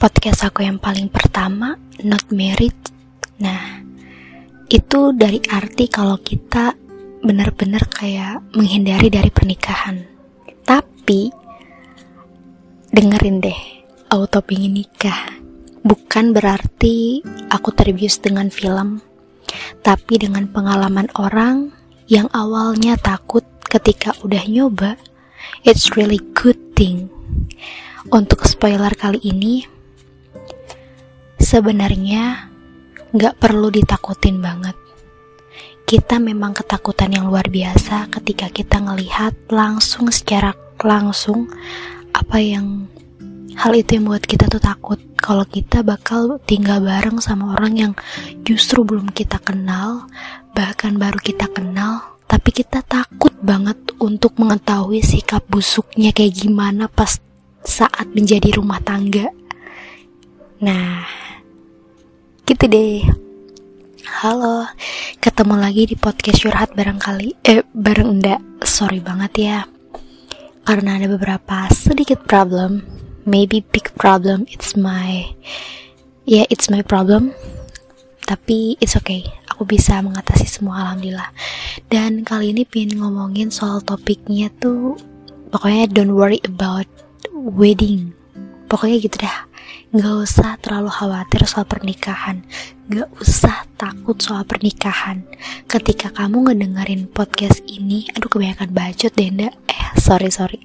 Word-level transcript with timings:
podcast 0.00 0.48
aku 0.48 0.64
yang 0.64 0.80
paling 0.80 1.12
pertama, 1.12 1.76
Not 2.00 2.32
Married. 2.32 2.72
Nah, 3.44 3.84
itu 4.72 5.12
dari 5.12 5.44
arti 5.44 5.92
kalau 5.92 6.16
kita 6.16 6.72
benar-benar 7.20 7.84
kayak 7.84 8.40
menghindari 8.56 9.12
dari 9.12 9.28
pernikahan. 9.28 10.00
Tapi, 10.64 11.28
dengerin 12.88 13.44
deh, 13.44 13.60
auto 14.08 14.40
pingin 14.40 14.80
nikah. 14.80 15.36
Bukan 15.84 16.32
berarti 16.32 17.20
aku 17.52 17.68
terbius 17.76 18.24
dengan 18.24 18.48
film, 18.48 19.04
tapi 19.84 20.16
dengan 20.16 20.48
pengalaman 20.48 21.12
orang 21.20 21.76
yang 22.08 22.32
awalnya 22.32 22.96
takut 22.96 23.44
ketika 23.68 24.16
udah 24.24 24.48
nyoba. 24.48 24.96
It's 25.60 25.92
really 25.92 26.24
good 26.32 26.56
thing. 26.72 27.12
Untuk 28.08 28.48
spoiler 28.48 28.96
kali 28.96 29.20
ini, 29.20 29.79
Sebenarnya 31.50 32.46
nggak 33.10 33.42
perlu 33.42 33.74
ditakutin 33.74 34.38
banget. 34.38 34.78
Kita 35.82 36.22
memang 36.22 36.54
ketakutan 36.54 37.10
yang 37.10 37.26
luar 37.26 37.50
biasa 37.50 38.06
ketika 38.06 38.46
kita 38.54 38.78
ngelihat 38.78 39.34
langsung 39.50 40.14
secara 40.14 40.54
langsung 40.78 41.50
apa 42.14 42.38
yang 42.38 42.86
hal 43.58 43.74
itu 43.74 43.98
yang 43.98 44.06
buat 44.06 44.22
kita 44.22 44.46
tuh 44.46 44.62
takut 44.62 45.02
kalau 45.18 45.42
kita 45.42 45.82
bakal 45.82 46.38
tinggal 46.46 46.78
bareng 46.86 47.18
sama 47.18 47.58
orang 47.58 47.74
yang 47.74 47.92
justru 48.46 48.86
belum 48.86 49.10
kita 49.10 49.42
kenal, 49.42 50.06
bahkan 50.54 51.02
baru 51.02 51.18
kita 51.18 51.50
kenal, 51.50 52.14
tapi 52.30 52.54
kita 52.54 52.86
takut 52.86 53.34
banget 53.42 53.76
untuk 53.98 54.38
mengetahui 54.38 55.02
sikap 55.02 55.42
busuknya 55.50 56.14
kayak 56.14 56.46
gimana 56.46 56.86
pas 56.86 57.18
saat 57.66 58.06
menjadi 58.14 58.54
rumah 58.54 58.78
tangga. 58.86 59.34
Nah, 60.62 61.10
gitu 62.44 62.64
deh. 62.70 63.04
Halo, 64.20 64.68
ketemu 65.20 65.54
lagi 65.56 65.88
di 65.88 65.96
podcast 65.96 66.44
Curhat 66.44 66.72
barangkali. 66.76 67.40
Eh, 67.44 67.64
bareng 67.72 68.20
enggak, 68.20 68.40
sorry 68.64 69.00
banget 69.00 69.32
ya. 69.36 69.58
Karena 70.64 71.00
ada 71.00 71.08
beberapa 71.10 71.68
sedikit 71.72 72.24
problem. 72.24 72.84
Maybe 73.28 73.60
big 73.60 73.92
problem, 73.96 74.48
it's 74.48 74.78
my 74.78 75.28
Ya, 76.28 76.44
yeah, 76.44 76.46
it's 76.52 76.70
my 76.70 76.84
problem. 76.84 77.34
Tapi 78.24 78.78
it's 78.78 78.94
okay, 78.94 79.26
aku 79.50 79.66
bisa 79.66 79.98
mengatasi 79.98 80.46
semua 80.46 80.86
alhamdulillah. 80.86 81.34
Dan 81.90 82.22
kali 82.22 82.54
ini 82.54 82.62
pengen 82.62 83.02
ngomongin 83.02 83.50
soal 83.50 83.82
topiknya 83.82 84.52
tuh 84.62 84.94
Pokoknya 85.50 85.90
don't 85.90 86.14
worry 86.14 86.38
about 86.46 86.86
wedding. 87.34 88.14
Pokoknya 88.70 89.02
gitu 89.02 89.18
dah 89.18 89.49
Gak 89.90 90.16
usah 90.22 90.54
terlalu 90.62 90.90
khawatir 90.90 91.42
soal 91.50 91.66
pernikahan. 91.66 92.46
Gak 92.86 93.10
usah 93.18 93.66
takut 93.74 94.18
soal 94.22 94.46
pernikahan. 94.46 95.26
Ketika 95.66 96.14
kamu 96.14 96.50
ngedengerin 96.50 97.10
podcast 97.10 97.58
ini 97.66 98.06
Aduh 98.14 98.30
kebanyakan 98.30 98.70
bacot 98.70 99.10
deh 99.14 99.30
ndak 99.34 99.54
Eh 99.66 99.84
sorry 99.98 100.30
sorry. 100.30 100.62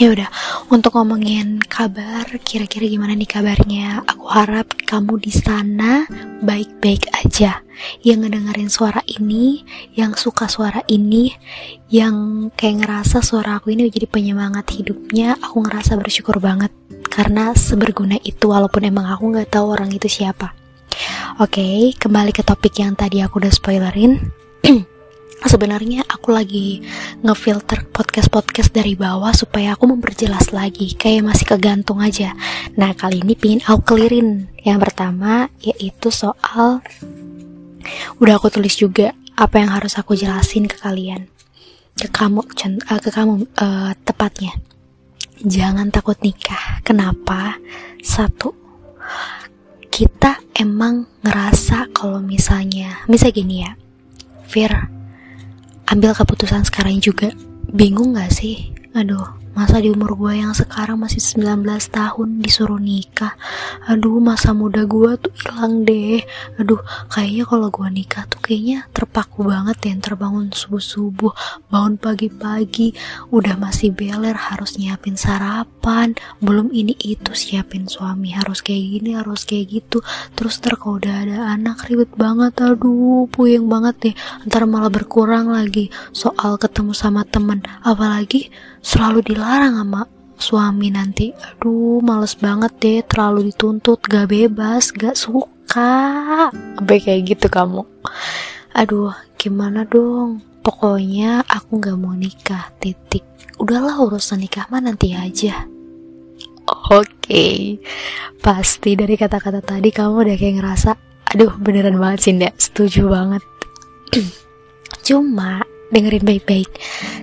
Ya 0.00 0.08
udah 0.08 0.28
untuk 0.72 0.96
ngomongin 0.96 1.60
kabar 1.68 2.24
kira-kira 2.40 2.88
gimana 2.88 3.12
nih 3.12 3.28
kabarnya? 3.28 4.00
Aku 4.08 4.24
harap 4.28 4.72
kamu 4.88 5.20
di 5.20 5.32
sana 5.32 6.08
baik-baik 6.40 7.12
aja. 7.12 7.60
Yang 8.00 8.28
ngedengerin 8.28 8.70
suara 8.72 9.02
ini 9.04 9.60
yang 9.92 10.16
suka 10.16 10.48
suara 10.48 10.80
ini 10.88 11.32
yang 11.92 12.48
kayak 12.56 12.84
ngerasa 12.84 13.20
suara 13.20 13.60
aku 13.60 13.72
ini 13.76 13.92
jadi 13.92 14.08
penyemangat 14.08 14.72
hidupnya 14.72 15.36
aku 15.40 15.60
ngerasa 15.64 16.00
bersyukur 16.00 16.40
banget 16.40 16.72
karena 17.12 17.52
seberguna 17.52 18.16
itu 18.24 18.48
walaupun 18.48 18.88
emang 18.88 19.04
aku 19.12 19.36
nggak 19.36 19.52
tahu 19.52 19.76
orang 19.76 19.92
itu 19.92 20.08
siapa. 20.08 20.56
Oke 21.36 21.60
okay, 21.60 21.78
kembali 21.92 22.32
ke 22.32 22.40
topik 22.40 22.80
yang 22.80 22.96
tadi 22.96 23.20
aku 23.20 23.36
udah 23.36 23.52
spoilerin. 23.52 24.32
Sebenarnya 25.52 26.08
aku 26.08 26.32
lagi 26.32 26.80
ngefilter 27.20 27.84
podcast-podcast 27.92 28.72
dari 28.72 28.96
bawah 28.96 29.34
supaya 29.36 29.76
aku 29.76 29.92
memperjelas 29.92 30.56
lagi 30.56 30.96
kayak 30.96 31.28
masih 31.28 31.44
kegantung 31.52 32.00
aja. 32.00 32.32
Nah 32.80 32.96
kali 32.96 33.20
ini 33.20 33.36
pingin 33.36 33.60
aku 33.68 33.92
clearin 33.92 34.48
yang 34.64 34.80
pertama 34.80 35.52
yaitu 35.60 36.08
soal 36.08 36.80
udah 38.22 38.34
aku 38.40 38.48
tulis 38.48 38.72
juga 38.78 39.12
apa 39.36 39.60
yang 39.60 39.76
harus 39.76 40.00
aku 40.00 40.16
jelasin 40.16 40.64
ke 40.64 40.80
kalian. 40.80 41.28
Ke 41.92 42.08
kamu 42.08 42.40
uh, 42.40 43.00
ke 43.02 43.10
kamu 43.12 43.44
uh, 43.60 43.92
tepatnya 44.00 44.56
jangan 45.42 45.90
takut 45.90 46.18
nikah. 46.22 46.80
Kenapa? 46.86 47.58
Satu 48.02 48.54
kita 49.92 50.40
emang 50.56 51.06
ngerasa 51.20 51.92
kalau 51.92 52.24
misalnya 52.24 53.04
misal 53.06 53.28
gini 53.28 53.60
ya 53.60 53.76
Fir 54.48 54.72
ambil 55.86 56.16
keputusan 56.16 56.64
sekarang 56.64 56.98
juga. 57.02 57.30
Bingung 57.72 58.16
gak 58.16 58.32
sih? 58.32 58.72
Aduh 58.92 59.41
Masa 59.52 59.84
di 59.84 59.92
umur 59.92 60.16
gue 60.16 60.40
yang 60.40 60.56
sekarang 60.56 60.96
masih 60.96 61.20
19 61.20 61.60
tahun 61.92 62.40
disuruh 62.40 62.80
nikah. 62.80 63.36
Aduh 63.84 64.16
masa 64.16 64.56
muda 64.56 64.88
gue 64.88 65.12
tuh 65.20 65.28
hilang 65.44 65.84
deh. 65.84 66.24
Aduh 66.56 66.80
kayaknya 67.12 67.44
kalau 67.44 67.68
gue 67.68 67.88
nikah 67.92 68.24
tuh 68.32 68.40
kayaknya 68.40 68.88
terpaku 68.96 69.44
banget 69.44 69.76
ya 69.84 69.92
Terbangun 70.00 70.48
subuh-subuh 70.56 71.36
Bangun 71.68 72.00
pagi-pagi. 72.00 72.96
Udah 73.28 73.60
masih 73.60 73.92
beler 73.92 74.32
harus 74.32 74.80
nyiapin 74.80 75.20
sarapan. 75.20 76.16
Belum 76.40 76.72
ini 76.72 76.96
itu 76.96 77.36
siapin 77.36 77.84
suami 77.84 78.32
Harus 78.32 78.64
kayak 78.64 78.84
gini 78.88 79.20
harus 79.20 79.44
kayak 79.44 79.68
gitu. 79.68 80.00
Terus 80.32 80.64
ntar 80.64 80.80
kalau 80.80 80.96
udah 80.96 81.28
ada 81.28 81.38
anak 81.52 81.84
ribet 81.92 82.08
banget. 82.16 82.56
Aduh 82.56 83.28
puyeng 83.28 83.68
banget 83.68 83.94
deh. 84.00 84.14
Ntar 84.48 84.64
malah 84.64 84.88
berkurang 84.88 85.52
lagi 85.52 85.92
Soal 86.16 86.56
ketemu 86.56 86.96
sama 86.96 87.28
temen. 87.28 87.60
Apalagi 87.84 88.48
selalu 88.82 89.22
dilarang 89.42 89.74
sama 89.74 90.02
suami 90.38 90.94
nanti. 90.94 91.34
Aduh 91.34 91.98
males 91.98 92.38
banget 92.38 92.70
deh 92.78 93.02
terlalu 93.02 93.50
dituntut 93.50 93.98
gak 94.06 94.30
bebas 94.30 94.94
gak 94.94 95.18
suka. 95.18 96.46
Sampai 96.78 97.02
kayak 97.02 97.34
gitu 97.34 97.50
kamu. 97.50 97.82
Aduh 98.78 99.10
gimana 99.34 99.82
dong? 99.82 100.46
Pokoknya 100.62 101.42
aku 101.50 101.82
gak 101.82 101.98
mau 101.98 102.14
nikah 102.14 102.70
titik. 102.78 103.26
Udahlah 103.58 103.98
urusan 103.98 104.46
nikah 104.46 104.70
mah 104.70 104.78
nanti 104.78 105.10
aja. 105.10 105.66
Oke, 106.62 107.02
okay. 107.02 107.58
pasti 108.38 108.94
dari 108.94 109.18
kata-kata 109.18 109.58
tadi 109.58 109.90
kamu 109.90 110.22
udah 110.22 110.36
kayak 110.38 110.62
ngerasa, 110.62 110.94
aduh 111.34 111.58
beneran 111.58 111.98
banget 111.98 112.18
sih, 112.22 112.38
setuju 112.38 113.10
banget. 113.10 113.42
Cuma 115.06 115.66
dengerin 115.92 116.24
baik-baik. 116.24 116.70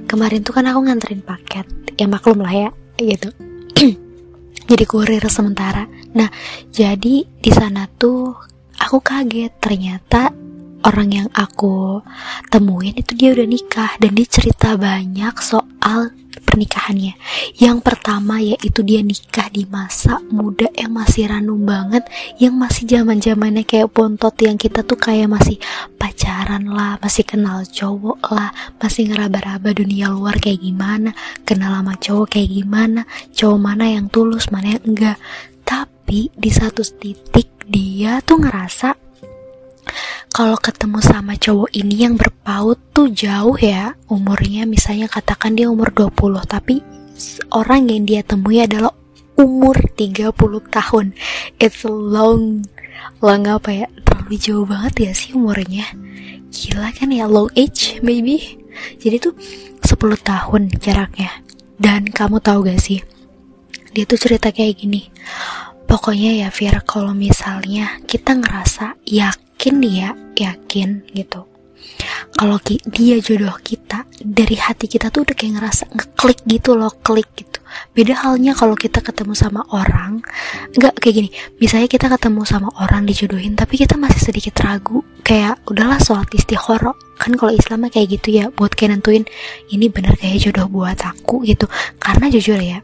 Kemarin 0.06 0.46
tuh 0.46 0.54
kan 0.54 0.70
aku 0.70 0.80
nganterin 0.86 1.26
paket 1.26 1.66
ya 1.98 2.06
maklum 2.06 2.40
lah 2.46 2.54
ya 2.54 2.70
gitu. 2.96 3.34
Jadi 4.70 4.84
kurir 4.86 5.26
sementara. 5.28 5.90
Nah 6.14 6.30
jadi 6.70 7.26
di 7.26 7.52
sana 7.52 7.90
tuh 7.90 8.38
aku 8.78 9.02
kaget 9.02 9.50
ternyata 9.58 10.30
orang 10.86 11.10
yang 11.10 11.30
aku 11.36 12.00
temuin 12.54 12.96
itu 12.96 13.12
dia 13.18 13.36
udah 13.36 13.48
nikah 13.50 13.92
dan 14.00 14.16
dia 14.16 14.28
cerita 14.30 14.80
banyak 14.80 15.36
soal 15.42 16.14
pernikahannya. 16.50 17.14
Yang 17.62 17.78
pertama 17.86 18.42
yaitu 18.42 18.82
dia 18.82 19.06
nikah 19.06 19.54
di 19.54 19.70
masa 19.70 20.18
muda 20.34 20.66
yang 20.74 20.98
masih 20.98 21.30
ranum 21.30 21.62
banget, 21.62 22.10
yang 22.42 22.58
masih 22.58 22.90
zaman 22.90 23.22
zamannya 23.22 23.62
kayak 23.62 23.94
bontot 23.94 24.34
yang 24.42 24.58
kita 24.58 24.82
tuh 24.82 24.98
kayak 24.98 25.30
masih 25.30 25.62
pacaran 26.02 26.66
lah, 26.66 26.98
masih 26.98 27.22
kenal 27.22 27.62
cowok 27.62 28.20
lah, 28.34 28.50
masih 28.82 29.14
ngeraba-raba 29.14 29.70
dunia 29.78 30.10
luar 30.10 30.42
kayak 30.42 30.66
gimana, 30.66 31.14
kenal 31.46 31.78
sama 31.78 31.94
cowok 32.02 32.34
kayak 32.34 32.50
gimana, 32.50 33.06
cowok 33.38 33.60
mana 33.62 33.86
yang 33.86 34.10
tulus, 34.10 34.50
mana 34.50 34.74
yang 34.74 34.84
enggak. 34.90 35.18
Tapi 35.62 36.34
di 36.34 36.50
satu 36.50 36.82
titik 36.82 37.70
dia 37.70 38.18
tuh 38.26 38.42
ngerasa 38.42 38.98
kalau 40.40 40.56
ketemu 40.56 41.04
sama 41.04 41.36
cowok 41.36 41.68
ini 41.76 42.08
yang 42.08 42.16
berpaut 42.16 42.80
tuh 42.96 43.12
jauh 43.12 43.60
ya 43.60 43.92
umurnya 44.08 44.64
misalnya 44.64 45.12
katakan 45.12 45.52
dia 45.52 45.68
umur 45.68 45.92
20 45.92 46.16
tapi 46.48 46.80
orang 47.52 47.92
yang 47.92 48.08
dia 48.08 48.24
temui 48.24 48.64
adalah 48.64 48.96
umur 49.36 49.76
30 50.00 50.32
tahun. 50.72 51.12
It's 51.60 51.84
long 51.84 52.64
long 53.20 53.44
apa 53.52 53.84
ya? 53.84 53.88
Terlalu 54.08 54.36
jauh 54.40 54.64
banget 54.64 54.94
ya 55.04 55.12
sih 55.12 55.36
umurnya. 55.36 55.92
Gila 56.56 56.96
kan 56.96 57.12
ya 57.12 57.28
long 57.28 57.52
age 57.60 58.00
maybe. 58.00 58.64
Jadi 58.96 59.20
tuh 59.20 59.36
10 59.84 59.92
tahun 60.24 60.72
jaraknya. 60.80 61.36
Dan 61.76 62.08
kamu 62.08 62.40
tahu 62.40 62.64
gak 62.64 62.80
sih 62.80 63.04
dia 63.92 64.08
tuh 64.08 64.16
cerita 64.16 64.56
kayak 64.56 64.88
gini. 64.88 65.12
Pokoknya 65.84 66.48
ya 66.48 66.48
Fir 66.48 66.80
kalau 66.88 67.12
misalnya 67.12 68.00
kita 68.08 68.40
ngerasa 68.40 69.04
yakin 69.04 69.49
yakin 69.60 69.84
dia 69.84 70.16
yakin 70.40 71.04
gitu. 71.12 71.44
Kalau 72.32 72.56
dia 72.64 73.20
jodoh 73.20 73.60
kita 73.60 74.08
dari 74.24 74.56
hati 74.56 74.88
kita 74.88 75.12
tuh 75.12 75.28
udah 75.28 75.36
kayak 75.36 75.60
ngerasa 75.60 75.84
ngeklik 75.92 76.40
gitu 76.48 76.80
loh 76.80 76.96
klik 77.04 77.28
gitu. 77.36 77.60
Beda 77.92 78.16
halnya 78.24 78.56
kalau 78.56 78.80
kita 78.80 79.04
ketemu 79.04 79.36
sama 79.36 79.68
orang 79.76 80.24
nggak 80.80 80.96
kayak 81.04 81.12
gini. 81.12 81.30
Misalnya 81.60 81.92
kita 81.92 82.08
ketemu 82.08 82.48
sama 82.48 82.72
orang 82.80 83.04
dijodohin 83.04 83.60
tapi 83.60 83.76
kita 83.76 84.00
masih 84.00 84.32
sedikit 84.32 84.56
ragu 84.64 85.04
kayak 85.28 85.60
udahlah 85.68 86.00
sholat 86.00 86.32
istiqoroh 86.32 86.96
kan 87.20 87.36
kalau 87.36 87.52
Islam 87.52 87.92
kayak 87.92 88.16
gitu 88.16 88.40
ya 88.40 88.48
buat 88.56 88.72
kayak 88.72 88.96
nentuin 88.96 89.28
ini 89.76 89.92
bener 89.92 90.16
kayak 90.16 90.40
jodoh 90.40 90.72
buat 90.72 90.96
aku 91.04 91.44
gitu. 91.44 91.68
Karena 92.00 92.32
jujur 92.32 92.64
ya 92.64 92.80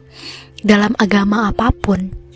dalam 0.60 0.92
agama 1.00 1.48
apa 1.48 1.72
pun 1.72 2.26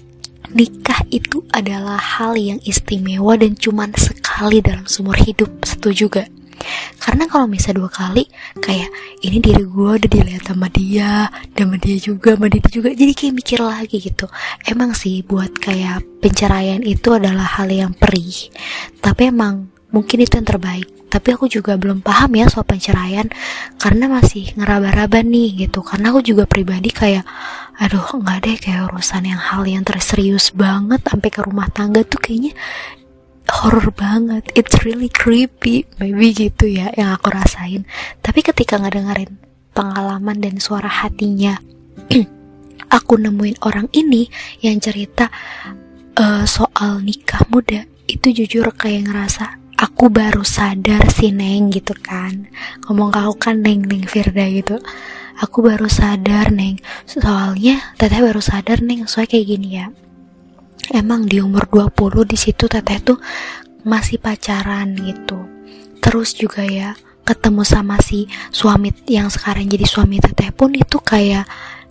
nikah 0.51 1.07
itu 1.15 1.47
adalah 1.55 1.99
hal 1.99 2.35
yang 2.35 2.59
istimewa 2.67 3.39
dan 3.39 3.55
cuman 3.55 3.95
sekali 3.95 4.30
dalam 4.65 4.89
seumur 4.89 5.21
hidup 5.21 5.53
setuju 5.69 6.09
gak 6.09 6.31
karena 7.01 7.25
kalau 7.27 7.49
misalnya 7.49 7.85
dua 7.85 7.91
kali 7.91 8.25
kayak 8.61 8.93
ini 9.25 9.41
diri 9.41 9.65
gue 9.65 9.91
udah 9.97 10.11
dilihat 10.11 10.45
sama 10.45 10.69
dia 10.69 11.33
sama 11.57 11.77
dia 11.81 11.97
juga 11.97 12.37
sama 12.37 12.47
dia 12.53 12.61
juga 12.69 12.89
jadi 12.93 13.13
kayak 13.17 13.35
mikir 13.35 13.59
lagi 13.65 13.97
gitu. 13.97 14.29
Emang 14.69 14.93
sih 14.93 15.25
buat 15.25 15.57
kayak 15.57 16.05
penceraian 16.21 16.85
itu 16.85 17.17
adalah 17.17 17.61
hal 17.61 17.73
yang 17.73 17.93
perih. 17.97 18.53
Tapi 19.01 19.33
emang 19.33 19.73
mungkin 19.91 20.21
itu 20.21 20.37
yang 20.37 20.49
terbaik. 20.49 20.89
Tapi 21.11 21.35
aku 21.35 21.51
juga 21.51 21.75
belum 21.75 22.07
paham 22.07 22.39
ya 22.39 22.47
soal 22.47 22.63
penceraian 22.63 23.27
karena 23.81 24.07
masih 24.07 24.55
ngeraba-raba 24.55 25.25
nih 25.27 25.67
gitu. 25.67 25.83
Karena 25.83 26.15
aku 26.15 26.23
juga 26.23 26.45
pribadi 26.47 26.93
kayak 26.93 27.25
aduh 27.81 28.21
nggak 28.21 28.39
deh 28.45 28.57
kayak 28.61 28.93
urusan 28.93 29.25
yang 29.25 29.41
hal 29.41 29.65
yang 29.65 29.81
terserius 29.81 30.53
banget 30.53 31.01
sampai 31.01 31.33
ke 31.33 31.41
rumah 31.41 31.65
tangga 31.73 32.05
tuh 32.05 32.21
kayaknya 32.21 32.53
horror 33.51 33.91
banget. 33.91 34.47
It's 34.55 34.87
really 34.87 35.11
creepy. 35.11 35.85
Maybe 35.99 36.31
gitu 36.33 36.71
ya 36.71 36.95
yang 36.95 37.19
aku 37.19 37.35
rasain. 37.35 37.85
Tapi 38.23 38.41
ketika 38.47 38.79
ngedengerin 38.79 39.37
pengalaman 39.75 40.39
dan 40.39 40.59
suara 40.59 40.91
hatinya 40.91 41.59
aku 42.97 43.15
nemuin 43.19 43.63
orang 43.63 43.87
ini 43.95 44.27
yang 44.63 44.83
cerita 44.83 45.31
uh, 46.19 46.43
soal 46.47 47.03
nikah 47.03 47.47
muda 47.49 47.87
itu 48.11 48.35
jujur 48.35 48.75
kayak 48.75 49.07
ngerasa 49.07 49.63
aku 49.79 50.11
baru 50.11 50.43
sadar 50.43 51.07
si 51.09 51.31
Neng 51.31 51.71
gitu 51.71 51.95
kan. 51.97 52.51
Ngomong 52.87 53.15
kau 53.15 53.33
kan 53.39 53.63
Neng 53.63 53.87
Neng 53.87 54.05
Firda 54.05 54.47
gitu. 54.51 54.79
Aku 55.41 55.65
baru 55.65 55.89
sadar 55.89 56.53
Neng. 56.53 56.77
Soalnya 57.09 57.97
teteh 57.97 58.21
baru 58.21 58.43
sadar 58.43 58.85
Neng 58.85 59.09
soalnya 59.09 59.39
kayak 59.39 59.47
gini 59.47 59.69
ya 59.81 59.89
emang 60.91 61.27
di 61.27 61.39
umur 61.39 61.71
20 61.71 62.27
di 62.27 62.39
situ 62.39 62.67
teteh 62.67 62.99
tuh 63.03 63.19
masih 63.87 64.21
pacaran 64.21 64.93
gitu. 64.99 65.39
Terus 66.03 66.37
juga 66.37 66.67
ya 66.67 66.93
ketemu 67.25 67.63
sama 67.63 67.97
si 68.03 68.27
suami 68.51 68.91
yang 69.07 69.31
sekarang 69.31 69.71
jadi 69.71 69.87
suami 69.87 70.19
teteh 70.19 70.51
pun 70.51 70.75
itu 70.75 70.99
kayak 70.99 71.47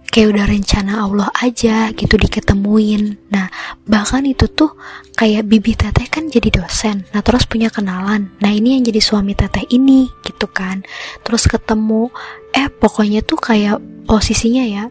kayak 0.10 0.34
udah 0.34 0.46
rencana 0.50 1.06
Allah 1.06 1.30
aja 1.38 1.94
gitu 1.94 2.18
diketemuin. 2.18 3.32
Nah 3.32 3.48
bahkan 3.86 4.26
itu 4.26 4.50
tuh 4.50 4.76
kayak 5.16 5.46
bibi 5.46 5.78
teteh 5.78 6.10
kan 6.10 6.28
jadi 6.28 6.50
dosen 6.50 7.06
nah 7.14 7.22
terus 7.22 7.46
punya 7.46 7.70
kenalan. 7.70 8.34
Nah 8.42 8.52
ini 8.52 8.78
yang 8.78 8.84
jadi 8.84 9.00
suami 9.00 9.38
teteh 9.38 9.64
ini 9.72 10.10
gitu 10.26 10.50
kan. 10.50 10.84
Terus 11.24 11.46
ketemu 11.46 12.10
eh 12.52 12.68
pokoknya 12.68 13.22
tuh 13.22 13.38
kayak 13.38 13.78
posisinya 14.10 14.66
ya 14.66 14.86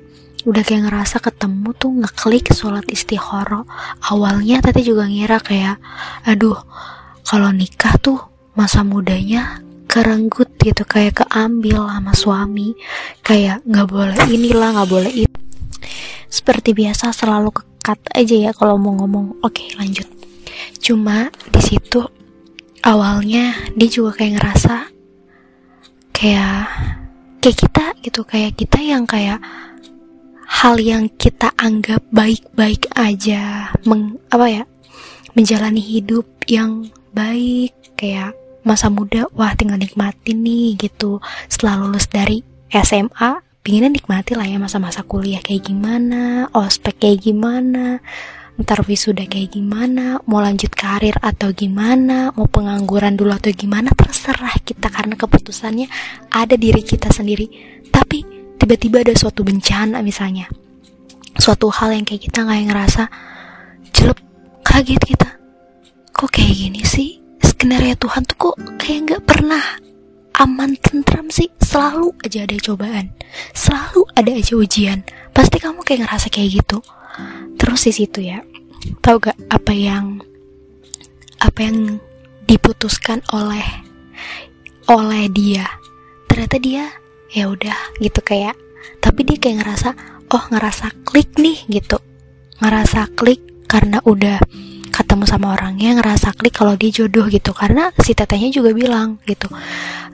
udah 0.46 0.62
kayak 0.62 0.86
ngerasa 0.86 1.18
ketemu 1.18 1.74
tuh 1.74 1.90
ngeklik 1.98 2.54
sholat 2.54 2.86
istihoro 2.86 3.66
awalnya 4.06 4.62
teteh 4.62 4.86
juga 4.86 5.10
ngira 5.10 5.42
kayak 5.42 5.82
aduh 6.22 6.56
kalau 7.26 7.50
nikah 7.50 7.98
tuh 7.98 8.18
masa 8.54 8.86
mudanya 8.86 9.62
kerenggut 9.88 10.52
gitu 10.60 10.84
kayak 10.84 11.24
keambil 11.24 11.88
sama 11.88 12.12
suami. 12.12 12.76
Kayak 13.24 13.64
nggak 13.64 13.88
boleh 13.88 14.16
inilah 14.28 14.76
nggak 14.76 14.90
boleh 14.92 15.12
itu 15.24 15.38
seperti 16.28 16.76
biasa 16.76 17.16
selalu 17.16 17.50
kekat 17.56 17.98
aja 18.12 18.36
ya 18.36 18.52
kalau 18.52 18.76
mau 18.76 18.92
ngomong. 18.94 19.40
Oke 19.40 19.72
lanjut. 19.80 20.06
Cuma 20.78 21.32
di 21.48 21.60
situ 21.64 22.04
awalnya 22.84 23.56
dia 23.74 23.88
juga 23.88 24.20
kayak 24.20 24.32
ngerasa 24.38 24.76
kayak 26.12 26.68
kayak 27.40 27.58
kita 27.58 27.84
gitu 28.04 28.20
kayak 28.28 28.52
kita 28.54 28.78
yang 28.84 29.08
kayak 29.08 29.40
hal 30.48 30.80
yang 30.80 31.12
kita 31.20 31.52
anggap 31.60 32.00
baik-baik 32.08 32.88
aja 32.96 33.68
meng, 33.84 34.16
apa 34.32 34.46
ya 34.48 34.62
menjalani 35.36 35.78
hidup 35.78 36.24
yang 36.48 36.88
baik 37.12 37.76
kayak 37.94 38.32
masa 38.64 38.88
muda 38.88 39.28
wah 39.36 39.52
tinggal 39.54 39.78
nikmatin 39.78 40.40
nih 40.40 40.74
gitu. 40.80 41.20
Setelah 41.46 41.84
lulus 41.84 42.08
dari 42.08 42.40
SMA 42.72 43.44
pinginnya 43.60 43.92
nikmati 43.92 44.32
lah 44.32 44.48
ya 44.48 44.56
masa-masa 44.56 45.04
kuliah 45.04 45.44
kayak 45.44 45.68
gimana 45.68 46.48
ospek 46.56 46.96
kayak 47.04 47.20
gimana 47.28 48.00
ntar 48.58 48.82
wisuda 48.88 49.28
kayak 49.30 49.54
gimana 49.54 50.18
mau 50.26 50.42
lanjut 50.42 50.74
karir 50.74 51.14
atau 51.22 51.54
gimana 51.54 52.34
mau 52.34 52.50
pengangguran 52.50 53.14
dulu 53.14 53.30
atau 53.30 53.54
gimana 53.54 53.94
terserah 53.94 54.58
kita 54.66 54.90
karena 54.90 55.14
keputusannya 55.14 55.86
ada 56.32 56.58
diri 56.58 56.82
kita 56.82 57.12
sendiri. 57.14 57.46
Tapi 57.88 58.37
tiba-tiba 58.68 59.00
ada 59.00 59.16
suatu 59.16 59.48
bencana 59.48 60.04
misalnya. 60.04 60.44
Suatu 61.40 61.72
hal 61.72 61.96
yang 61.96 62.04
kayak 62.04 62.28
kita 62.28 62.44
nggak 62.44 62.68
ngerasa 62.68 63.08
celup 63.96 64.20
kaget 64.60 65.00
kita. 65.00 65.40
Kok 66.12 66.28
kayak 66.28 66.52
gini 66.52 66.84
sih? 66.84 67.16
Skenario 67.40 67.96
Tuhan 67.96 68.28
tuh 68.28 68.36
kok 68.36 68.56
kayak 68.76 69.00
nggak 69.08 69.22
pernah 69.24 69.80
aman 70.36 70.76
tentram 70.84 71.32
sih. 71.32 71.48
Selalu 71.64 72.12
aja 72.20 72.44
ada 72.44 72.60
cobaan. 72.60 73.08
Selalu 73.56 74.04
ada 74.12 74.36
aja 74.36 74.52
ujian. 74.52 75.00
Pasti 75.32 75.56
kamu 75.64 75.80
kayak 75.80 76.04
ngerasa 76.04 76.28
kayak 76.28 76.60
gitu. 76.60 76.84
Terus 77.56 77.88
di 77.88 77.92
situ 78.04 78.20
ya 78.20 78.44
tau 79.00 79.16
gak 79.16 79.48
apa 79.48 79.72
yang 79.72 80.20
apa 81.40 81.58
yang 81.64 81.96
diputuskan 82.44 83.24
oleh 83.32 83.64
oleh 84.92 85.24
dia? 85.32 85.64
Ternyata 86.28 86.60
dia 86.60 86.84
ya 87.32 87.48
udah 87.50 87.98
gitu 88.00 88.20
kayak 88.24 88.56
tapi 89.04 89.24
dia 89.24 89.38
kayak 89.40 89.64
ngerasa 89.64 89.90
oh 90.32 90.44
ngerasa 90.52 90.92
klik 91.04 91.34
nih 91.36 91.64
gitu. 91.68 91.98
Ngerasa 92.58 93.14
klik 93.14 93.68
karena 93.70 94.02
udah 94.02 94.42
ketemu 94.88 95.24
sama 95.30 95.54
orangnya 95.54 95.94
ngerasa 96.00 96.34
klik 96.34 96.56
kalau 96.56 96.74
dia 96.74 96.90
jodoh 96.90 97.28
gitu. 97.30 97.54
Karena 97.54 97.92
si 98.02 98.16
tetehnya 98.16 98.50
juga 98.50 98.72
bilang 98.74 99.20
gitu 99.28 99.48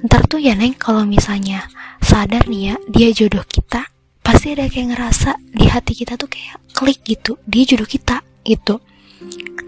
ntar 0.05 0.29
tuh 0.29 0.37
ya 0.37 0.53
neng 0.53 0.77
kalau 0.77 1.09
misalnya 1.09 1.65
sadar 2.05 2.45
nih 2.45 2.63
ya 2.69 2.77
dia 2.93 3.09
jodoh 3.17 3.41
kita 3.49 3.89
pasti 4.21 4.53
ada 4.53 4.69
kayak 4.69 4.93
ngerasa 4.93 5.41
di 5.49 5.65
hati 5.65 5.97
kita 5.97 6.21
tuh 6.21 6.29
kayak 6.29 6.61
klik 6.77 7.01
gitu 7.09 7.41
dia 7.49 7.65
jodoh 7.65 7.89
kita 7.89 8.21
gitu. 8.45 8.85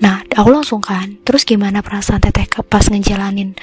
Nah 0.05 0.21
aku 0.29 0.53
langsung 0.53 0.85
kan 0.85 1.17
terus 1.25 1.49
gimana 1.49 1.81
perasaan 1.81 2.21
teteh 2.21 2.45
pas 2.69 2.85
ngejalanin 2.85 3.57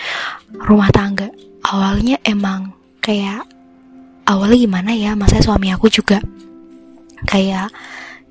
rumah 0.65 0.89
tangga? 0.89 1.29
Awalnya 1.61 2.17
emang 2.25 2.73
kayak 3.05 3.45
awalnya 4.27 4.57
gimana 4.59 4.91
ya 4.95 5.15
masa 5.15 5.39
suami 5.43 5.71
aku 5.71 5.91
juga 5.91 6.19
kayak 7.27 7.71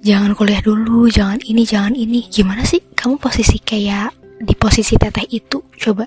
jangan 0.03 0.35
kuliah 0.35 0.61
dulu, 0.61 1.07
jangan 1.09 1.39
ini, 1.47 1.63
jangan 1.63 1.95
ini. 1.95 2.27
Gimana 2.29 2.67
sih 2.67 2.83
kamu 2.93 3.17
posisi 3.23 3.63
kayak 3.63 4.13
di 4.43 4.55
posisi 4.59 4.99
teteh 4.99 5.25
itu? 5.31 5.63
Coba 5.79 6.05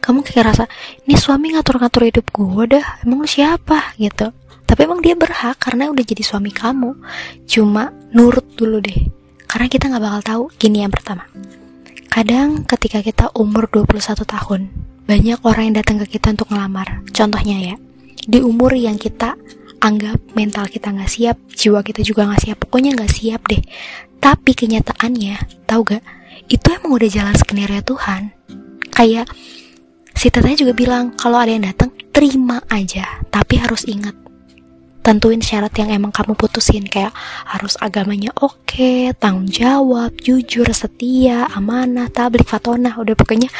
kamu 0.00 0.20
kayak 0.20 0.44
rasa 0.52 0.64
ini 1.08 1.16
suami 1.16 1.56
ngatur-ngatur 1.56 2.08
hidup 2.08 2.26
gue 2.28 2.64
dah, 2.76 3.04
emang 3.04 3.24
lu 3.24 3.28
siapa 3.28 3.96
gitu. 3.96 4.32
Tapi 4.64 4.80
emang 4.88 5.04
dia 5.04 5.12
berhak 5.12 5.60
karena 5.60 5.92
udah 5.92 6.04
jadi 6.04 6.24
suami 6.24 6.48
kamu. 6.48 6.96
Cuma 7.44 7.92
nurut 8.16 8.44
dulu 8.56 8.80
deh. 8.80 9.12
Karena 9.44 9.68
kita 9.68 9.92
nggak 9.92 10.02
bakal 10.02 10.22
tahu. 10.24 10.44
Gini 10.56 10.82
yang 10.82 10.90
pertama. 10.90 11.28
Kadang 12.08 12.64
ketika 12.64 13.04
kita 13.04 13.28
umur 13.36 13.68
21 13.68 14.24
tahun, 14.24 14.60
banyak 15.04 15.38
orang 15.44 15.62
yang 15.68 15.76
datang 15.84 16.00
ke 16.00 16.16
kita 16.16 16.32
untuk 16.32 16.48
ngelamar. 16.48 17.04
Contohnya 17.12 17.56
ya, 17.60 17.76
di 18.24 18.38
umur 18.40 18.72
yang 18.74 18.96
kita 18.96 19.34
anggap 19.82 20.16
mental 20.32 20.64
kita 20.70 20.94
nggak 20.94 21.10
siap, 21.10 21.36
jiwa 21.52 21.84
kita 21.84 22.00
juga 22.00 22.24
nggak 22.24 22.42
siap, 22.48 22.56
pokoknya 22.64 22.96
nggak 22.96 23.12
siap 23.12 23.40
deh. 23.50 23.60
Tapi 24.22 24.56
kenyataannya, 24.56 25.66
tahu 25.68 25.84
gak? 25.84 26.04
Itu 26.48 26.72
emang 26.72 26.96
udah 26.96 27.10
jalan 27.12 27.36
skenario 27.36 27.84
Tuhan. 27.84 28.32
Kayak 28.88 29.28
si 30.16 30.32
tetanya 30.32 30.56
juga 30.56 30.72
bilang 30.72 31.12
kalau 31.12 31.36
ada 31.36 31.52
yang 31.52 31.68
datang 31.68 31.92
terima 32.08 32.64
aja, 32.72 33.04
tapi 33.28 33.60
harus 33.60 33.84
ingat 33.84 34.16
tentuin 35.04 35.44
syarat 35.44 35.76
yang 35.76 35.92
emang 35.92 36.08
kamu 36.08 36.32
putusin 36.32 36.88
kayak 36.88 37.12
harus 37.44 37.76
agamanya 37.84 38.32
oke, 38.40 39.12
tanggung 39.20 39.52
jawab, 39.52 40.16
jujur, 40.16 40.64
setia, 40.72 41.44
amanah, 41.52 42.08
tablik, 42.08 42.48
fatona, 42.48 42.96
udah 42.96 43.12
pokoknya 43.12 43.52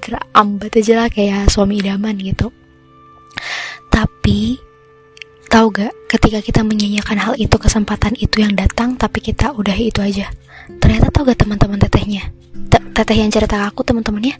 gerak 0.00 0.24
ambat 0.32 0.72
aja 0.80 1.04
lah 1.04 1.08
kayak 1.12 1.52
suami 1.52 1.84
idaman 1.84 2.16
gitu. 2.16 2.48
Tapi 3.96 4.60
Tahu 5.46 5.72
gak, 5.72 5.94
ketika 6.10 6.42
kita 6.42 6.60
menyanyikan 6.66 7.16
hal 7.22 7.38
itu, 7.38 7.54
kesempatan 7.54 8.18
itu 8.18 8.42
yang 8.42 8.52
datang, 8.58 8.98
tapi 8.98 9.22
kita 9.22 9.54
udah 9.54 9.78
itu 9.78 10.02
aja. 10.02 10.26
Ternyata 10.82 11.08
tau 11.14 11.22
gak 11.22 11.38
teman-teman 11.38 11.78
tetehnya? 11.78 12.34
Teteh 12.66 13.14
yang 13.14 13.30
cerita 13.30 13.62
aku 13.62 13.86
teman-temannya, 13.86 14.34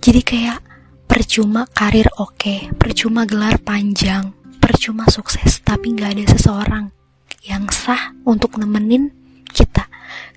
jadi 0.00 0.20
kayak 0.24 0.58
percuma 1.04 1.68
karir 1.70 2.08
oke, 2.16 2.40
okay, 2.40 2.72
percuma 2.80 3.28
gelar 3.28 3.60
panjang, 3.60 4.32
percuma 4.56 5.04
sukses, 5.12 5.60
tapi 5.60 5.92
gak 5.92 6.16
ada 6.16 6.24
seseorang 6.34 6.96
yang 7.46 7.70
sah 7.70 8.10
untuk 8.26 8.58
nemenin 8.58 9.14
kita 9.46 9.86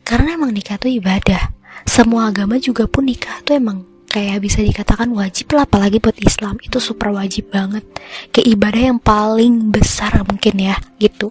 karena 0.05 0.37
emang 0.37 0.53
nikah 0.53 0.77
tuh 0.77 0.93
ibadah 0.93 1.49
semua 1.89 2.29
agama 2.29 2.61
juga 2.61 2.85
pun 2.85 3.09
nikah 3.09 3.41
tuh 3.41 3.57
emang 3.57 3.88
kayak 4.09 4.41
bisa 4.41 4.65
dikatakan 4.65 5.13
wajib 5.13 5.53
lah 5.53 5.69
apalagi 5.69 6.01
buat 6.01 6.17
Islam 6.17 6.57
itu 6.65 6.81
super 6.81 7.13
wajib 7.13 7.53
banget. 7.53 7.85
Kayak 8.33 8.47
ibadah 8.57 8.81
yang 8.91 8.99
paling 8.99 9.69
besar 9.69 10.25
mungkin 10.25 10.57
ya 10.57 10.75
gitu. 10.97 11.29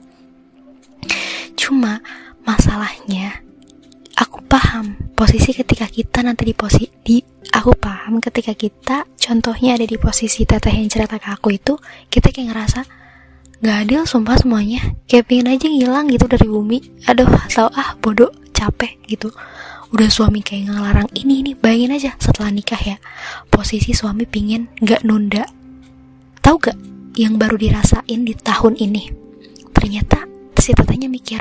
Cuma 1.59 1.99
masalahnya 2.47 3.43
aku 4.15 4.41
paham 4.47 4.95
posisi 5.19 5.51
ketika 5.51 5.91
kita 5.91 6.23
nanti 6.23 6.47
di 6.47 6.55
posisi 6.55 7.19
aku 7.51 7.75
paham 7.75 8.23
ketika 8.23 8.55
kita 8.55 9.05
contohnya 9.19 9.75
ada 9.75 9.85
di 9.85 9.99
posisi 9.99 10.47
teteh 10.47 10.73
yang 10.73 10.87
cerita 10.87 11.19
ke 11.19 11.29
aku 11.35 11.59
itu 11.59 11.75
kita 12.09 12.31
kayak 12.31 12.55
ngerasa 12.55 12.81
nggak 13.59 13.79
adil 13.85 14.07
sumpah 14.07 14.39
semuanya. 14.39 14.95
Kayak 15.11 15.27
pengen 15.27 15.51
aja 15.51 15.67
ngilang 15.67 16.07
gitu 16.15 16.31
dari 16.31 16.47
bumi. 16.47 16.79
Aduh 17.11 17.27
tau 17.51 17.67
ah 17.75 17.99
bodoh 17.99 18.31
capek 18.55 18.99
gitu 19.11 19.35
udah 19.89 20.09
suami 20.13 20.45
kayak 20.45 20.69
ngelarang 20.69 21.09
ini 21.17 21.41
ini 21.41 21.53
bayangin 21.57 21.97
aja 21.97 22.11
setelah 22.21 22.53
nikah 22.53 22.81
ya. 22.81 22.97
Posisi 23.49 23.97
suami 23.97 24.29
pingin 24.29 24.69
nggak 24.81 25.03
nunda. 25.05 25.45
Tahu 26.45 26.57
gak 26.61 26.79
yang 27.17 27.37
baru 27.37 27.61
dirasain 27.61 28.25
di 28.25 28.35
tahun 28.37 28.79
ini? 28.81 29.11
Ternyata 29.73 30.25
si 30.59 30.73
tetehnya 30.77 31.09
mikir 31.09 31.41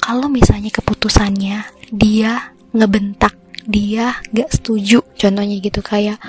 kalau 0.00 0.26
misalnya 0.26 0.72
keputusannya 0.72 1.66
dia 1.92 2.54
ngebentak 2.72 3.34
dia 3.66 4.14
gak 4.30 4.50
setuju 4.54 5.02
contohnya 5.18 5.58
gitu 5.58 5.82
kayak 5.82 6.22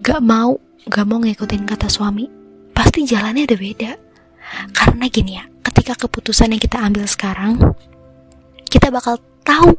gak 0.00 0.20
mau 0.24 0.56
gak 0.88 1.04
mau 1.04 1.20
ngikutin 1.20 1.64
kata 1.68 1.88
suami 1.88 2.28
pasti 2.72 3.04
jalannya 3.04 3.44
ada 3.48 3.56
beda. 3.56 3.92
Karena 4.76 5.04
gini 5.08 5.32
ya 5.40 5.44
ketika 5.64 6.06
keputusan 6.06 6.52
yang 6.52 6.60
kita 6.60 6.80
ambil 6.80 7.08
sekarang 7.08 7.60
kita 8.68 8.92
bakal 8.92 9.16
tahu 9.44 9.76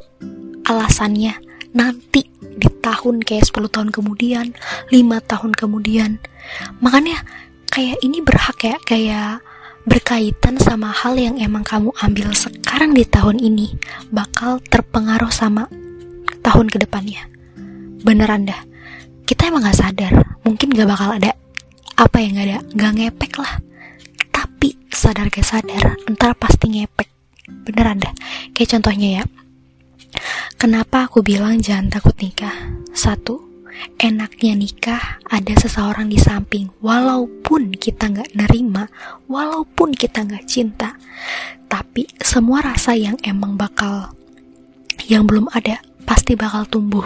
alasannya 0.66 1.36
nanti 1.76 2.24
di 2.40 2.70
tahun 2.80 3.20
kayak 3.26 3.52
10 3.52 3.74
tahun 3.74 3.90
kemudian 3.92 4.56
5 4.94 4.96
tahun 5.28 5.52
kemudian 5.52 6.22
makanya 6.80 7.20
kayak 7.68 8.00
ini 8.00 8.24
berhak 8.24 8.56
ya 8.64 8.78
kayak 8.88 9.44
berkaitan 9.86 10.58
sama 10.58 10.90
hal 10.90 11.14
yang 11.14 11.38
emang 11.38 11.62
kamu 11.62 11.94
ambil 12.02 12.34
sekarang 12.34 12.98
di 12.98 13.06
tahun 13.06 13.38
ini 13.38 13.78
bakal 14.10 14.58
terpengaruh 14.66 15.30
sama 15.30 15.70
tahun 16.42 16.70
ke 16.70 16.78
depannya. 16.86 17.26
Beneran 18.02 18.50
dah, 18.50 18.62
kita 19.30 19.50
emang 19.50 19.66
gak 19.66 19.78
sadar, 19.78 20.14
mungkin 20.42 20.74
gak 20.74 20.90
bakal 20.90 21.18
ada 21.18 21.34
apa 21.98 22.18
yang 22.22 22.38
gak 22.38 22.48
ada, 22.50 22.60
gak 22.74 22.92
ngepek 22.98 23.34
lah. 23.42 23.54
Tapi 24.34 24.78
sadar 24.90 25.30
gak 25.30 25.46
sadar, 25.46 25.98
entar 26.10 26.34
pasti 26.38 26.70
ngepek. 26.70 27.10
Beneran 27.66 28.02
dah, 28.02 28.14
kayak 28.58 28.78
contohnya 28.78 29.22
ya. 29.22 29.24
Kenapa 30.56 31.06
aku 31.06 31.20
bilang 31.20 31.60
jangan 31.60 31.92
takut 31.92 32.16
nikah? 32.18 32.54
Satu, 32.96 33.44
enaknya 34.00 34.56
nikah 34.56 35.20
ada 35.28 35.54
seseorang 35.56 36.08
di 36.08 36.16
samping 36.16 36.72
walaupun 36.80 37.76
kita 37.76 38.08
nggak 38.08 38.32
nerima 38.36 38.88
walaupun 39.28 39.92
kita 39.92 40.24
nggak 40.24 40.48
cinta 40.48 40.96
tapi 41.68 42.08
semua 42.24 42.64
rasa 42.64 42.96
yang 42.96 43.20
emang 43.28 43.60
bakal 43.60 44.16
yang 45.12 45.28
belum 45.28 45.52
ada 45.52 45.84
pasti 46.08 46.40
bakal 46.40 46.64
tumbuh 46.70 47.04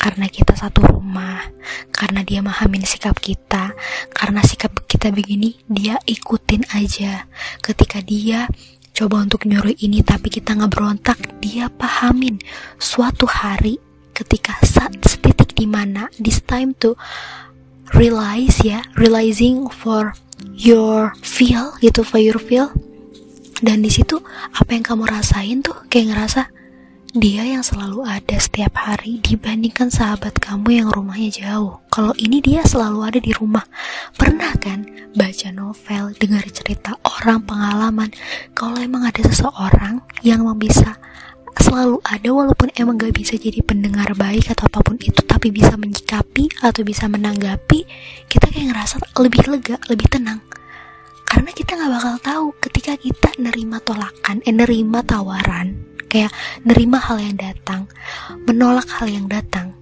karena 0.00 0.32
kita 0.32 0.56
satu 0.56 0.80
rumah, 0.96 1.44
karena 1.92 2.24
dia 2.24 2.40
memahami 2.40 2.80
sikap 2.88 3.20
kita, 3.20 3.76
karena 4.16 4.40
sikap 4.40 4.72
kita 4.88 5.12
begini, 5.12 5.60
dia 5.68 6.00
ikutin 6.08 6.64
aja. 6.72 7.28
Ketika 7.60 8.00
dia 8.00 8.48
coba 9.00 9.24
untuk 9.24 9.48
nyuruh 9.48 9.72
ini 9.80 10.04
tapi 10.04 10.28
kita 10.28 10.52
nggak 10.52 10.76
berontak, 10.76 11.16
dia 11.40 11.72
pahamin. 11.72 12.36
Suatu 12.76 13.24
hari 13.24 13.80
ketika 14.12 14.60
saat 14.60 14.92
setitik 15.08 15.56
di 15.56 15.64
mana 15.64 16.12
this 16.20 16.44
time 16.44 16.76
to 16.76 16.92
realize 17.96 18.60
ya 18.60 18.84
realizing 19.00 19.72
for 19.72 20.12
your 20.52 21.16
feel 21.24 21.72
gitu 21.80 22.04
for 22.04 22.20
your 22.20 22.36
feel 22.36 22.68
dan 23.64 23.80
di 23.80 23.88
situ 23.88 24.20
apa 24.52 24.76
yang 24.76 24.84
kamu 24.84 25.08
rasain 25.08 25.64
tuh 25.64 25.80
kayak 25.88 26.12
ngerasa 26.12 26.52
dia 27.10 27.42
yang 27.42 27.66
selalu 27.66 28.06
ada 28.06 28.38
setiap 28.38 28.86
hari 28.86 29.18
dibandingkan 29.18 29.90
sahabat 29.90 30.38
kamu 30.38 30.78
yang 30.78 30.88
rumahnya 30.94 31.30
jauh. 31.34 31.82
Kalau 31.90 32.14
ini 32.14 32.38
dia 32.38 32.62
selalu 32.62 33.02
ada 33.02 33.18
di 33.18 33.34
rumah. 33.34 33.66
Pernah 34.14 34.54
kan 34.62 34.86
baca 35.18 35.48
novel, 35.50 36.14
dengar 36.22 36.46
cerita 36.54 36.94
orang, 37.02 37.42
pengalaman. 37.42 38.14
Kalau 38.54 38.78
emang 38.78 39.10
ada 39.10 39.26
seseorang 39.26 40.06
yang 40.22 40.46
mau 40.46 40.54
bisa 40.54 41.02
selalu 41.58 41.98
ada 42.06 42.30
walaupun 42.30 42.70
emang 42.78 42.94
gak 42.94 43.18
bisa 43.18 43.34
jadi 43.34 43.58
pendengar 43.58 44.14
baik 44.14 44.54
atau 44.54 44.70
apa 44.70 44.78
pun 44.86 44.94
itu 45.02 45.18
tapi 45.26 45.50
bisa 45.50 45.74
menyikapi 45.74 46.46
atau 46.62 46.86
bisa 46.86 47.10
menanggapi 47.10 47.90
kita 48.30 48.46
kayak 48.54 48.70
ngerasa 48.70 49.02
lebih 49.18 49.44
lega 49.50 49.76
lebih 49.90 50.06
tenang 50.08 50.40
karena 51.26 51.50
kita 51.52 51.74
nggak 51.78 51.90
bakal 51.90 52.14
tahu 52.22 52.46
ketika 52.64 52.94
kita 52.96 53.30
nerima 53.38 53.78
tolakan 53.82 54.40
eh 54.46 54.54
nerima 54.54 55.02
tawaran 55.04 55.89
kayak 56.10 56.34
nerima 56.66 56.98
hal 56.98 57.22
yang 57.22 57.38
datang 57.38 57.86
menolak 58.44 58.90
hal 58.98 59.06
yang 59.06 59.30
datang 59.30 59.72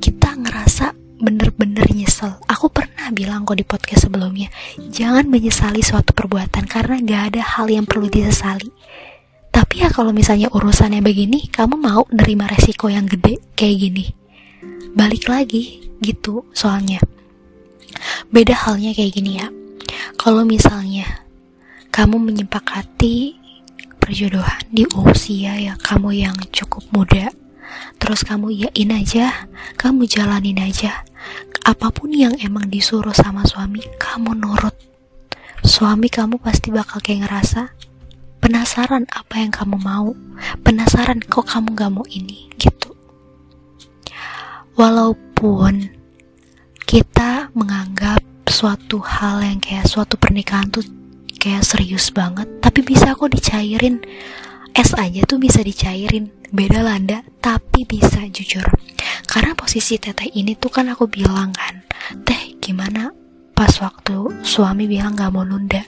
kita 0.00 0.32
ngerasa 0.32 0.96
bener-bener 1.20 1.84
nyesel 1.92 2.40
aku 2.48 2.72
pernah 2.72 3.12
bilang 3.12 3.44
kok 3.44 3.60
di 3.60 3.64
podcast 3.64 4.08
sebelumnya 4.08 4.48
jangan 4.88 5.28
menyesali 5.28 5.84
suatu 5.84 6.16
perbuatan 6.16 6.64
karena 6.64 6.96
gak 7.04 7.22
ada 7.36 7.42
hal 7.44 7.68
yang 7.68 7.84
perlu 7.84 8.08
disesali 8.08 8.72
tapi 9.56 9.80
ya 9.80 9.88
kalau 9.88 10.12
misalnya 10.12 10.52
urusannya 10.52 11.00
begini, 11.00 11.48
kamu 11.48 11.80
mau 11.80 12.04
nerima 12.12 12.44
resiko 12.44 12.92
yang 12.92 13.08
gede 13.08 13.40
kayak 13.56 13.88
gini. 13.88 14.04
Balik 14.92 15.32
lagi 15.32 15.80
gitu 16.04 16.44
soalnya. 16.52 17.00
Beda 18.28 18.52
halnya 18.52 18.92
kayak 18.92 19.16
gini 19.16 19.40
ya. 19.40 19.48
Kalau 20.20 20.44
misalnya 20.44 21.24
kamu 21.88 22.20
menyepakati 22.20 23.40
perjodohan 24.06 24.62
di 24.70 24.86
usia 24.94 25.58
ya 25.58 25.74
kamu 25.74 26.14
yang 26.14 26.38
cukup 26.54 26.86
muda, 26.94 27.34
terus 27.98 28.22
kamu 28.22 28.54
yain 28.54 28.94
aja, 28.94 29.50
kamu 29.74 30.06
jalanin 30.06 30.62
aja. 30.62 31.02
Apa 31.66 31.90
pun 31.90 32.14
yang 32.14 32.38
emang 32.38 32.70
disuruh 32.70 33.10
sama 33.10 33.42
suami, 33.42 33.82
kamu 33.98 34.38
nurut. 34.38 34.78
Suami 35.66 36.06
kamu 36.06 36.38
pasti 36.38 36.70
bakal 36.70 37.02
kayak 37.02 37.26
ngerasa 37.26 37.74
penasaran 38.38 39.10
apa 39.10 39.42
yang 39.42 39.50
kamu 39.50 39.74
mau 39.82 40.14
penasaran 40.62 41.18
kok 41.26 41.50
kamu 41.50 41.74
gak 41.74 41.90
mau 41.90 42.06
ini 42.06 42.46
gitu 42.62 42.94
walaupun 44.78 45.90
kita 46.86 47.50
menganggap 47.58 48.22
suatu 48.46 49.02
hal 49.02 49.42
yang 49.42 49.58
kayak 49.58 49.90
suatu 49.90 50.14
pernikahan 50.14 50.70
tuh 50.70 50.86
kayak 51.46 51.62
serius 51.62 52.10
banget 52.10 52.50
tapi 52.58 52.82
bisa 52.82 53.14
kok 53.14 53.30
dicairin. 53.30 54.02
Es 54.74 54.90
aja 54.98 55.22
tuh 55.22 55.38
bisa 55.38 55.62
dicairin 55.62 56.26
beda 56.50 56.82
landa 56.82 57.22
tapi 57.38 57.86
bisa 57.86 58.26
jujur. 58.34 58.66
Karena 59.30 59.54
posisi 59.54 59.94
teteh 59.94 60.26
ini 60.34 60.58
tuh 60.58 60.74
kan 60.74 60.90
aku 60.90 61.06
bilang 61.06 61.54
kan 61.54 61.86
teh 62.26 62.58
gimana? 62.58 63.14
Pas 63.54 63.70
waktu 63.78 64.42
suami 64.42 64.90
bilang 64.90 65.14
gak 65.14 65.30
mau 65.30 65.46
nunda. 65.46 65.86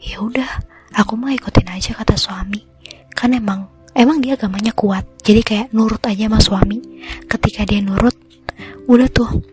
Ya 0.00 0.24
udah 0.24 0.64
aku 0.96 1.12
mau 1.20 1.28
ikutin 1.28 1.68
aja 1.76 1.92
kata 1.92 2.16
suami. 2.16 2.64
Kan 3.12 3.36
emang 3.36 3.68
emang 3.92 4.24
dia 4.24 4.32
agamanya 4.32 4.72
kuat 4.72 5.04
jadi 5.20 5.44
kayak 5.44 5.66
nurut 5.76 6.00
aja 6.08 6.24
sama 6.24 6.40
suami. 6.40 6.80
Ketika 7.28 7.68
dia 7.68 7.84
nurut 7.84 8.16
udah 8.88 9.12
tuh 9.12 9.44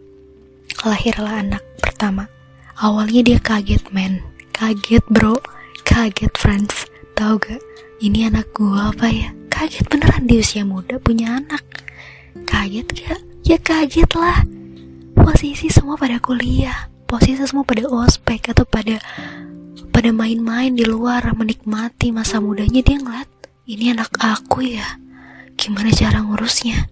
lahirlah 0.88 1.44
anak 1.44 1.68
pertama. 1.84 2.32
Awalnya 2.80 3.22
dia 3.28 3.38
kaget 3.44 3.92
men 3.92 4.33
kaget 4.54 5.04
bro. 5.10 5.42
Kaget 5.84 6.32
friends. 6.40 6.88
Tau 7.18 7.36
gak? 7.42 7.60
Ini 8.00 8.32
anak 8.32 8.54
gua 8.56 8.96
apa 8.96 9.12
ya? 9.12 9.36
Kaget 9.52 9.90
beneran 9.92 10.30
di 10.30 10.40
usia 10.40 10.64
muda 10.64 10.96
punya 11.02 11.42
anak. 11.42 11.66
Kaget 12.48 12.88
gak? 12.94 13.20
Ya 13.44 13.58
kaget 13.60 14.14
lah. 14.16 14.46
Posisi 15.18 15.68
semua 15.68 16.00
pada 16.00 16.18
kuliah 16.24 16.94
posisi 17.14 17.46
semua 17.46 17.62
pada 17.62 17.86
ospek 17.86 18.50
atau 18.58 18.66
pada 18.66 18.98
pada 19.94 20.10
main-main 20.10 20.74
di 20.74 20.82
luar 20.82 21.22
menikmati 21.38 22.10
masa 22.10 22.42
mudanya 22.42 22.82
dia 22.82 22.98
ngeliat 22.98 23.30
ini 23.70 23.94
anak 23.94 24.18
aku 24.18 24.66
ya. 24.66 24.98
Gimana 25.54 25.94
cara 25.94 26.26
ngurusnya? 26.26 26.90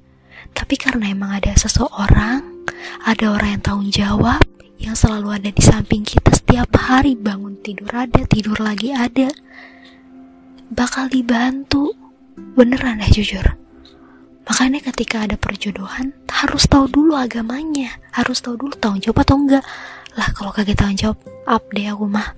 Tapi 0.53 0.77
karena 0.77 1.10
emang 1.10 1.34
ada 1.41 1.58
seseorang 1.58 2.70
ada 3.01 3.25
orang 3.34 3.58
yang 3.58 3.63
tanggung 3.65 3.89
jawab 3.89 4.46
yang 4.77 4.94
selalu 4.94 5.41
ada 5.41 5.50
di 5.50 5.63
samping 5.65 6.06
kita 6.06 6.30
setiap 6.51 6.84
hari 6.84 7.15
bangun 7.15 7.55
tidur 7.63 7.88
ada 7.96 8.27
tidur 8.27 8.60
lagi 8.60 8.91
ada. 8.91 9.31
Bakal 10.67 11.08
dibantu. 11.08 11.96
Beneran 12.60 13.00
ya 13.00 13.08
jujur. 13.08 13.55
Makanya 14.43 14.84
ketika 14.91 15.24
ada 15.24 15.39
perjodohan 15.39 16.12
harus 16.27 16.67
tahu 16.67 16.91
dulu 16.91 17.15
agamanya. 17.15 18.03
Harus 18.12 18.43
tahu 18.43 18.60
dulu 18.60 18.75
tanggung 18.75 19.00
jawab 19.00 19.24
atau 19.24 19.39
enggak. 19.39 19.63
Lah 20.20 20.27
kalau 20.36 20.51
kaget 20.51 20.75
tanggung 20.75 21.00
jawab 21.00 21.20
up 21.48 21.63
deh 21.72 21.88
aku 21.88 22.12
mah. 22.12 22.36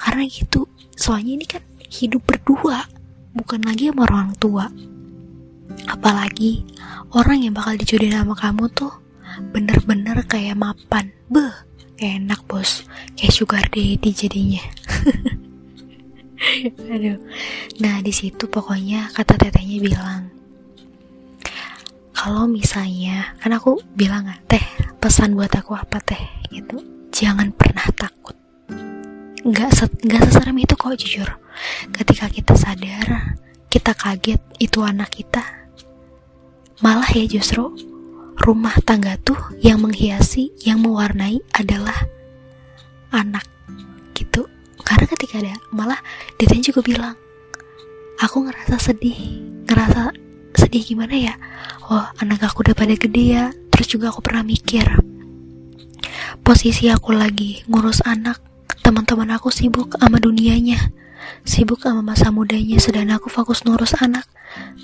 Karena 0.00 0.24
gitu 0.24 0.64
soalnya 0.96 1.36
ini 1.36 1.44
kan 1.44 1.60
hidup 1.84 2.24
berdua 2.24 2.88
bukan 3.36 3.60
lagi 3.60 3.92
sama 3.92 4.08
orang 4.08 4.32
tua. 4.40 4.72
Apalagi 5.84 6.64
orang 7.12 7.44
yang 7.44 7.52
bakal 7.52 7.76
dijodohin 7.76 8.24
sama 8.24 8.32
kamu 8.40 8.72
tuh 8.72 9.04
bener-bener 9.52 10.24
kayak 10.24 10.56
mapan. 10.56 11.12
Beh 11.28 11.73
enak 12.04 12.44
bos. 12.44 12.84
Kayak 13.16 13.34
sugar 13.34 13.64
daddy 13.72 14.10
jadinya. 14.12 14.64
Aduh. 16.92 17.18
Nah 17.80 18.04
di 18.04 18.12
situ 18.12 18.44
pokoknya 18.50 19.08
kata 19.16 19.40
tetenya 19.40 19.80
bilang 19.80 20.22
kalau 22.14 22.48
misalnya 22.48 23.36
kan 23.36 23.52
aku 23.52 23.84
bilang 23.92 24.24
teh 24.48 24.62
pesan 24.96 25.36
buat 25.36 25.52
aku 25.52 25.76
apa 25.76 26.00
teh? 26.00 26.20
Gitu. 26.48 26.80
Jangan 27.12 27.52
pernah 27.52 27.84
takut. 27.92 28.36
Nggak 29.44 29.70
se 29.76 29.84
nggak 30.08 30.22
seserem 30.32 30.56
itu 30.56 30.72
kok 30.72 30.96
jujur. 30.96 31.28
Ketika 31.92 32.32
kita 32.32 32.56
sadar 32.56 33.36
kita 33.68 33.92
kaget 33.92 34.40
itu 34.56 34.80
anak 34.80 35.12
kita. 35.12 35.44
Malah 36.80 37.12
ya 37.12 37.28
justru 37.28 37.93
rumah 38.44 38.76
tangga 38.84 39.16
tuh 39.24 39.40
yang 39.64 39.80
menghiasi 39.80 40.52
yang 40.60 40.84
mewarnai 40.84 41.40
adalah 41.56 41.96
anak 43.08 43.48
gitu. 44.12 44.44
Karena 44.84 45.08
ketika 45.08 45.40
ada 45.40 45.56
malah 45.72 45.96
dia 46.36 46.52
juga 46.60 46.84
bilang 46.84 47.16
aku 48.20 48.44
ngerasa 48.44 48.76
sedih 48.76 49.16
ngerasa 49.64 50.12
sedih 50.60 50.84
gimana 50.84 51.16
ya? 51.16 51.34
Oh 51.88 52.04
anak 52.20 52.44
aku 52.44 52.60
udah 52.68 52.76
pada 52.76 52.92
gede 52.92 53.24
ya 53.32 53.48
terus 53.72 53.88
juga 53.88 54.12
aku 54.12 54.20
pernah 54.20 54.44
mikir 54.44 54.84
posisi 56.44 56.92
aku 56.92 57.16
lagi 57.16 57.64
ngurus 57.64 58.04
anak 58.04 58.44
teman-teman 58.84 59.32
aku 59.32 59.48
sibuk 59.48 59.96
sama 59.96 60.20
dunianya 60.20 60.92
sibuk 61.48 61.80
sama 61.80 62.04
masa 62.04 62.28
mudanya 62.28 62.76
sedang 62.76 63.08
aku 63.12 63.32
fokus 63.32 63.64
ngurus 63.64 63.96
anak. 64.00 64.28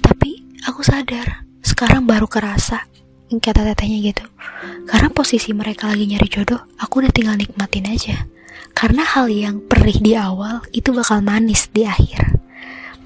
Tapi 0.00 0.60
aku 0.64 0.80
sadar 0.80 1.44
sekarang 1.60 2.08
baru 2.08 2.24
kerasa 2.24 2.88
kata 3.38 3.62
tetenya 3.62 4.10
gitu. 4.10 4.24
Karena 4.90 5.12
posisi 5.14 5.54
mereka 5.54 5.86
lagi 5.86 6.10
nyari 6.10 6.26
jodoh 6.26 6.58
aku 6.82 7.04
udah 7.04 7.12
tinggal 7.14 7.38
nikmatin 7.38 7.86
aja. 7.86 8.26
Karena 8.74 9.06
hal 9.06 9.30
yang 9.30 9.62
perih 9.62 9.98
di 10.02 10.18
awal 10.18 10.64
itu 10.74 10.90
bakal 10.90 11.22
manis 11.22 11.70
di 11.70 11.86
akhir. 11.86 12.40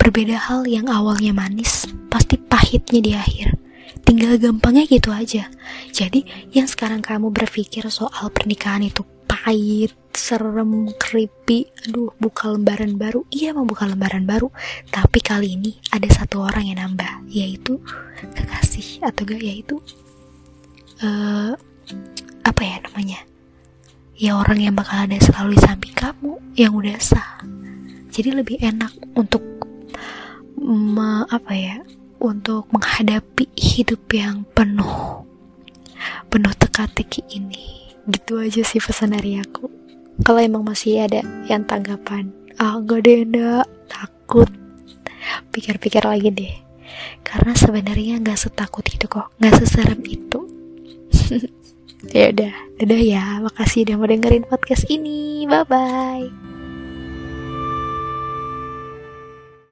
Berbeda 0.00 0.38
hal 0.48 0.64
yang 0.64 0.88
awalnya 0.88 1.36
manis 1.36 1.84
pasti 2.08 2.40
pahitnya 2.40 3.00
di 3.04 3.12
akhir. 3.12 3.58
Tinggal 4.04 4.36
gampangnya 4.36 4.84
gitu 4.88 5.12
aja. 5.12 5.48
Jadi 5.92 6.24
yang 6.52 6.68
sekarang 6.68 7.00
kamu 7.00 7.32
berpikir 7.32 7.88
soal 7.88 8.28
pernikahan 8.32 8.84
itu 8.84 9.04
pahit 9.24 9.92
serem, 10.14 10.94
creepy, 10.94 11.66
aduh 11.84 12.14
buka 12.22 12.48
lembaran 12.54 12.94
baru, 12.94 13.26
iya 13.34 13.50
mau 13.50 13.66
buka 13.66 13.84
lembaran 13.84 14.24
baru, 14.24 14.48
tapi 14.88 15.18
kali 15.18 15.58
ini 15.58 15.76
ada 15.90 16.06
satu 16.06 16.46
orang 16.46 16.70
yang 16.70 16.78
nambah, 16.80 17.26
yaitu 17.26 17.82
kekasih 18.32 19.02
atau 19.02 19.26
gak 19.26 19.42
yaitu 19.42 19.82
uh, 21.04 21.52
apa 22.40 22.62
ya 22.64 22.80
namanya, 22.88 23.20
ya 24.16 24.40
orang 24.40 24.64
yang 24.64 24.72
bakal 24.72 25.04
ada 25.04 25.20
selalu 25.20 25.54
di 25.54 25.60
samping 25.60 25.92
kamu 25.92 26.40
yang 26.56 26.72
udah 26.72 26.96
sah, 26.96 27.44
jadi 28.08 28.40
lebih 28.40 28.56
enak 28.64 28.96
untuk 29.12 29.44
me, 30.56 31.28
apa 31.28 31.52
ya, 31.52 31.76
untuk 32.24 32.72
menghadapi 32.72 33.52
hidup 33.52 34.00
yang 34.16 34.48
penuh 34.56 35.24
penuh 36.28 36.50
teka-teki 36.58 37.22
ini. 37.30 37.94
Gitu 38.10 38.36
aja 38.42 38.60
sih 38.66 38.82
pesan 38.82 39.16
dari 39.16 39.40
aku. 39.40 39.70
Kalau 40.26 40.40
emang 40.42 40.66
masih 40.66 41.06
ada 41.06 41.22
yang 41.46 41.62
tanggapan 41.62 42.30
ah 42.58 42.78
gak 42.82 43.06
deh 43.06 43.22
enggak 43.22 43.66
takut. 43.86 44.50
Pikir-pikir 45.50 46.04
lagi 46.04 46.30
deh. 46.34 46.54
Karena 47.24 47.56
sebenarnya 47.56 48.20
nggak 48.20 48.38
setakut 48.38 48.84
itu 48.90 49.06
kok. 49.06 49.32
Nggak 49.40 49.64
seserem 49.64 50.02
itu 50.06 50.42
ya 52.16 52.30
udah 52.30 52.52
dadah 52.80 53.02
ya. 53.02 53.24
Makasih 53.42 53.88
udah 53.88 53.94
mau 53.98 54.08
dengerin 54.08 54.44
podcast 54.46 54.84
ini. 54.88 55.48
Bye 55.48 55.66
bye 55.66 56.53